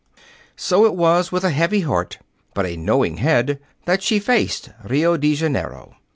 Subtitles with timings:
[0.55, 2.17] So it was with a heavy heart
[2.55, 5.95] but a knowing head that she faced Rio de Janeiro.